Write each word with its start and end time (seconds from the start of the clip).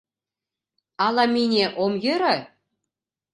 Ала 1.05 1.25
мине 1.33 1.65
ом 1.83 1.93
йӧрӧ? 2.03 2.37